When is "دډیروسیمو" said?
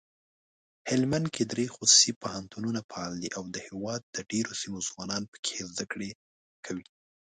4.17-4.79